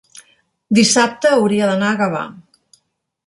dissabte 0.77 1.33
hauria 1.35 1.69
d'anar 1.71 1.91
a 1.95 1.99
Gavà. 2.01 2.23